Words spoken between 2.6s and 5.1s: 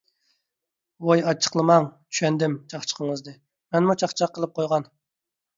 چاقچىقىڭىزنى، مەنمۇ چاقچاق قىلىپ قويغان.